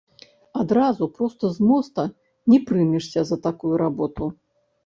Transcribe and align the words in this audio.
Адразу, 0.61 1.03
проста 1.19 1.51
з 1.57 1.69
моста, 1.71 2.01
не 2.53 2.59
прымешся 2.71 3.21
за 3.33 3.37
такую 3.47 3.73
работу. 3.83 4.23